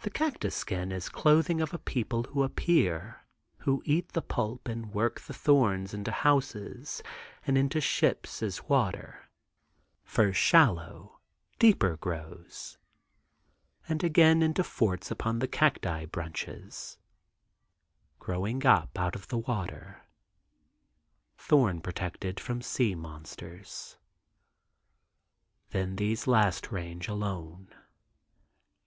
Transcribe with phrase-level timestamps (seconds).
[0.00, 3.26] The cactus skin is clothing of a people who appear,
[3.58, 7.02] who eat the pulp and work the thorns into houses
[7.46, 9.28] and into ships as water,
[10.02, 11.20] first shallow,
[11.58, 12.78] deeper grows;
[13.86, 16.96] and again into forts upon the cacti brunches
[18.18, 20.06] growing up out of the water,
[21.36, 23.98] thorn protected from sea monsters.
[25.68, 27.68] Then these last range alone.